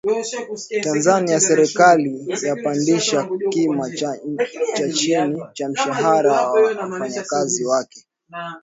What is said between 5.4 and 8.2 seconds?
cha mshahara wa wafanyakazi wake